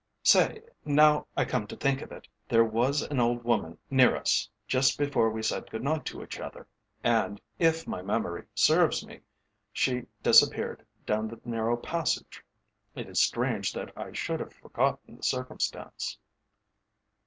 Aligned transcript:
Stay, 0.23 0.63
now 0.83 1.27
I 1.37 1.45
come 1.45 1.67
to 1.67 1.75
think 1.75 2.01
of 2.01 2.11
it, 2.11 2.27
there 2.49 2.65
was 2.65 3.03
an 3.03 3.19
old 3.19 3.43
woman 3.43 3.77
near 3.91 4.15
us 4.15 4.49
just 4.67 4.97
before 4.97 5.29
we 5.29 5.43
said 5.43 5.69
good 5.69 5.83
night 5.83 6.05
to 6.07 6.23
each 6.23 6.39
other, 6.39 6.67
and, 7.03 7.39
if 7.59 7.85
my 7.85 8.01
memory 8.01 8.45
serves 8.55 9.05
me, 9.05 9.21
she 9.71 10.07
disappeared 10.23 10.83
down 11.05 11.27
the 11.27 11.39
narrow 11.45 11.77
passage. 11.77 12.43
It 12.95 13.07
is 13.09 13.19
strange 13.23 13.73
that 13.73 13.93
I 13.95 14.11
should 14.11 14.39
have 14.39 14.53
forgotten 14.55 15.17
the 15.17 15.21
circumstance." 15.21 16.17